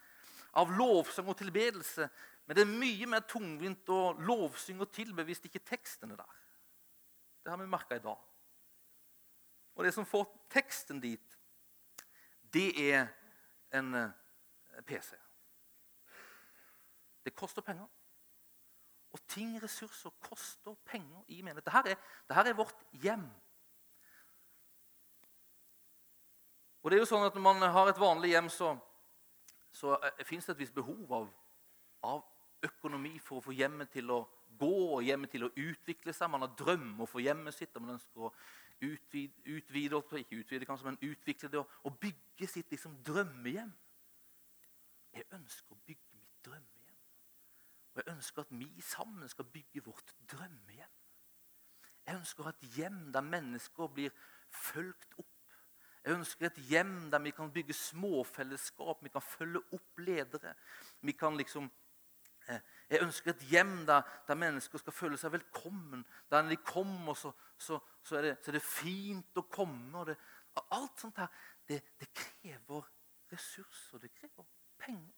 [0.56, 2.08] av lovsang og tilbedelse.
[2.46, 6.36] Men det er mye mer tungvint å lovsynge og tilbe hvis ikke teksten er der.
[7.42, 8.22] Det har vi merka i dag.
[9.76, 11.36] Og det som får teksten dit,
[12.54, 13.08] det er
[13.76, 15.16] en eh, PC.
[17.26, 17.86] Det koster penger.
[19.12, 21.66] Og ting, ressurser, koster penger i menighet.
[21.66, 21.96] Dette
[22.30, 23.26] er, er vårt hjem.
[26.82, 28.76] Og det er jo sånn at Når man har et vanlig hjem, så,
[29.74, 31.30] så eh, fins det et visst behov av,
[32.06, 32.20] av,
[32.64, 34.20] økonomi for å få hjemmet til å
[34.58, 36.30] gå og hjemmet til å utvikle seg.
[36.32, 37.74] Man har drømmer for hjemmet sitt.
[37.76, 38.32] og Man ønsker å
[38.80, 43.72] utvide, utvide ikke utvide kanskje, men utvikle det og, og bygge sitt liksom, drømmehjem.
[45.16, 47.00] Jeg ønsker å bygge mitt drømmehjem.
[47.94, 50.92] Og Jeg ønsker at vi sammen skal bygge vårt drømmehjem.
[52.06, 54.12] Jeg ønsker et hjem der mennesker blir
[54.52, 55.32] fulgt opp.
[56.04, 60.52] Jeg ønsker et hjem der vi kan bygge småfellesskap, vi kan følge opp ledere.
[61.02, 61.66] Vi kan liksom,
[62.46, 66.04] jeg ønsker et hjem der, der, mennesker skal føle seg velkommen.
[66.30, 70.04] Der når de kommer, så, så, så, er, det, så er, det, fint å komme.
[70.06, 70.16] Det,
[70.70, 71.30] alt sånt her,
[71.68, 72.86] det, det krever
[73.32, 74.46] ressurser, det krever
[74.78, 75.14] penger.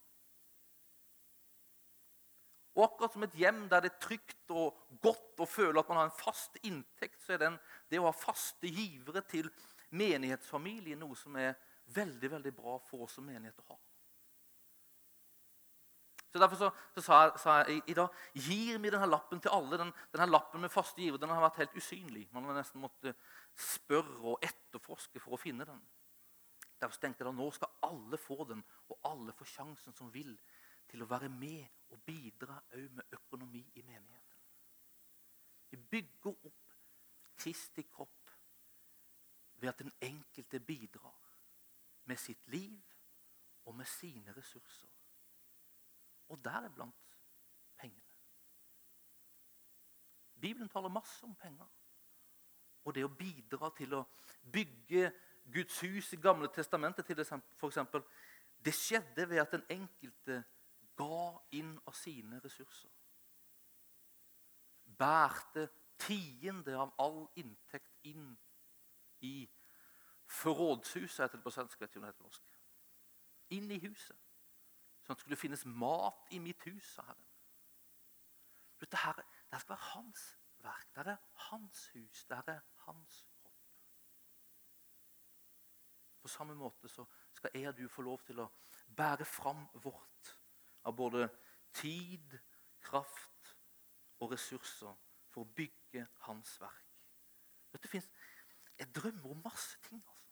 [2.79, 5.99] Og akkurat som et hjem der det er trygt og godt å føle at man
[5.99, 7.57] har en fast inntekt, så er den,
[7.91, 9.51] det å ha faste givere til
[9.99, 11.57] menighetsfamilien noe som er
[11.95, 13.79] veldig veldig bra for oss som menighet å ha.
[16.33, 19.53] Så Derfor så, så sa, jeg, sa, jeg, i dag gir vi denne lappen til
[19.55, 19.79] alle.
[19.81, 22.27] Den, denne lappen med faste givere den har vært helt usynlig.
[22.33, 23.17] Man har nesten måttet
[23.57, 25.81] spørre og etterforske for å finne den.
[26.79, 28.61] Derfor tenker jeg da, Nå skal alle få den,
[28.93, 30.37] og alle får sjansen som vil
[30.89, 34.37] til å være med og bidra òg med økonomi i menigheten.
[35.71, 36.77] Vi bygger opp
[37.39, 38.31] Kristi kropp
[39.61, 41.19] ved at den enkelte bidrar
[42.05, 42.79] med sitt liv
[43.65, 44.89] og med sine ressurser.
[46.29, 46.95] Og deriblant
[47.79, 48.05] pengene.
[50.41, 51.67] Bibelen taler masse om penger.
[52.85, 54.05] Og det å bidra til å
[54.53, 55.11] bygge
[55.53, 57.79] Guds hus i Gamle testamentet, til f.eks.
[58.65, 60.43] Det skjedde ved at den enkelte
[60.99, 61.21] ga
[61.57, 62.91] inn av sine ressurser.
[64.99, 65.69] Bærte
[65.99, 68.33] tiende av all inntekt inn
[69.25, 69.49] i
[70.29, 71.81] forrådshuset, heter på svensk.
[71.81, 72.57] vet ikke om det heter norsk.
[73.57, 74.28] Inn i huset.
[75.09, 77.29] Sånn at det skulle finnes mat i mitt hus, sa Herren.
[78.77, 80.25] Dette her, det skal være hans
[80.61, 80.91] verk.
[80.93, 82.25] Det er hans hus.
[82.29, 83.63] Det er hans kropp.
[86.21, 88.51] På samme måte så skal jeg og du få lov til å
[89.01, 90.35] bære fram vårt
[90.85, 91.31] av både
[91.73, 92.37] tid,
[92.85, 93.57] kraft
[94.21, 94.93] og ressurser
[95.33, 96.93] for å bygge hans verk.
[97.73, 98.13] Dette finnes,
[98.79, 100.05] Jeg drømmer om masse ting.
[100.07, 100.29] altså.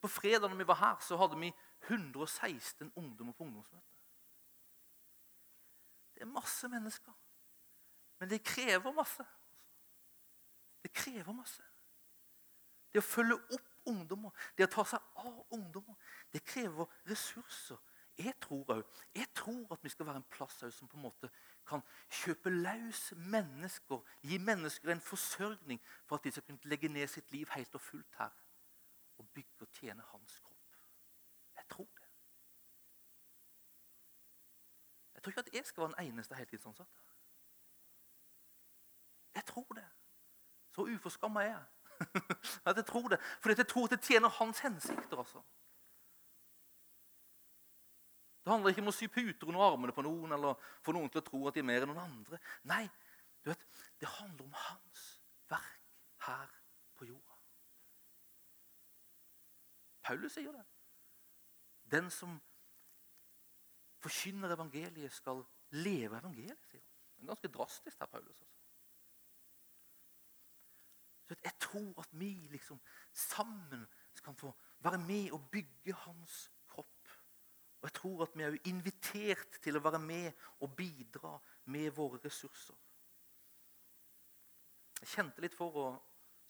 [0.00, 1.54] På fredag når vi var her, så hadde vi
[1.88, 3.86] 116 ungdommer på ungdomsmøte.
[6.14, 7.12] Det er masse mennesker.
[8.18, 9.24] Men det krever masse.
[10.82, 11.62] Det krever masse.
[12.92, 15.96] Det å følge opp ungdommer, det å ta seg av ungdommer,
[16.32, 17.78] det krever ressurser
[18.24, 21.30] jeg tror Jeg tror at vi skal være en plass som på en måte
[21.66, 27.06] kan kjøpe løs mennesker, gi mennesker en forsørgning for at de skal kunne legge ned
[27.08, 28.30] sitt liv helt og fullt her
[29.18, 30.49] og bygge og tjene hans kropp.
[31.70, 32.08] Tror det.
[35.14, 37.02] Jeg tror ikke at jeg skal være den eneste heltidsansatte.
[39.34, 39.88] Jeg tror det.
[40.70, 41.64] Så uforskamma er jeg.
[42.68, 43.20] at jeg tror det.
[43.40, 45.18] Fordi jeg tror at det tjener hans hensikter.
[45.18, 45.42] altså.
[48.44, 51.20] Det handler ikke om å sy puter under armene på noen eller få noen til
[51.20, 52.40] å tro at de er mer enn noen andre.
[52.62, 52.88] Nei,
[53.44, 53.66] Du vet,
[54.00, 55.04] Det handler om hans
[55.48, 55.80] verk
[56.26, 56.48] her
[56.96, 57.36] på jorda.
[60.02, 60.64] Paulus sier det.
[61.90, 62.40] Den som
[64.00, 66.96] forkynner evangeliet, skal leve evangeliet, sier han.
[67.16, 68.36] Det er ganske drastisk her, Paulus.
[68.36, 68.60] Også.
[71.30, 72.80] Så jeg tror at vi liksom
[73.12, 77.08] sammen skal få være med og bygge hans kropp.
[77.80, 82.18] Og jeg tror at vi er invitert til å være med og bidra med våre
[82.24, 82.74] ressurser.
[85.00, 85.86] Jeg kjente litt for å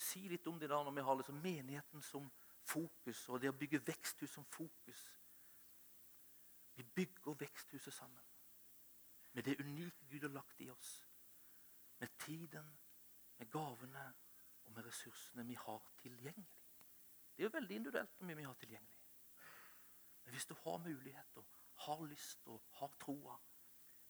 [0.01, 2.31] si litt om det da når vi har liksom menigheten som
[2.65, 5.05] fokus, og det å bygge veksthus som fokus.
[6.81, 8.21] Vi bygger veksthuset sammen
[9.33, 11.09] med det unike Gud har lagt i oss.
[11.99, 12.79] Med tiden,
[13.37, 14.15] med gavene
[14.65, 16.57] og med ressursene vi har tilgjengelig.
[17.37, 19.03] Det er jo veldig individuelt hvor mye vi har tilgjengelig.
[20.25, 21.45] Men hvis du har muligheter,
[21.85, 23.37] har lyst og har troa,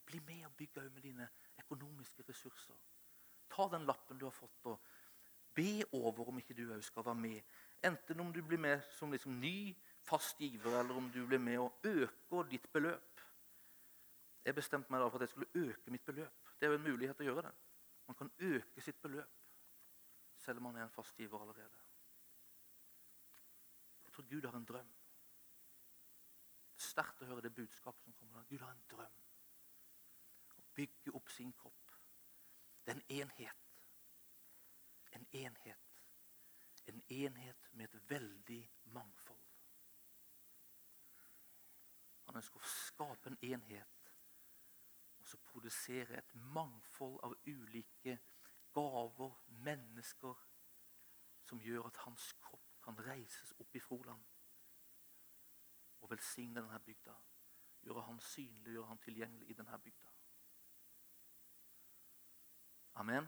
[0.06, 2.78] bli med og bygge med dine økonomiske ressurser.
[3.50, 4.80] Ta den lappen du har fått, og
[5.54, 7.42] be over om ikke du òg skal være med.
[7.82, 9.74] Enten om du blir med som liksom ny
[10.10, 13.20] fast giver, eller om du blir med og øker ditt beløp.
[14.44, 16.48] Jeg bestemte meg da for at jeg skulle øke mitt beløp.
[16.58, 17.52] Det er jo en mulighet å gjøre det.
[18.08, 19.36] Man kan øke sitt beløp
[20.40, 21.80] selv om man er en fast giver allerede.
[24.04, 24.92] Jeg tror Gud har en drøm.
[26.74, 28.46] Det er sterkt å høre det budskapet som kommer.
[28.48, 29.18] Gud har en drøm.
[30.56, 31.94] Å bygge opp sin kropp.
[32.84, 33.68] Det er en enhet.
[35.12, 36.02] En enhet.
[36.86, 38.62] En enhet med et veldig
[38.96, 39.19] mangfold.
[42.30, 44.10] Han ønsker å skape en enhet
[45.18, 48.14] og så produsere et mangfold av ulike
[48.70, 49.32] gaver,
[49.66, 50.44] mennesker,
[51.42, 54.22] som gjør at hans kropp kan reises opp i Froland
[56.00, 57.16] og velsigne denne bygda.
[57.82, 60.14] Gjøre han synlig, gjøre han tilgjengelig i denne bygda.
[63.02, 63.26] Amen.